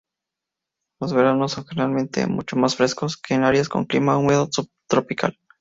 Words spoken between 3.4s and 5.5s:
áreas con clima húmedo subtropical.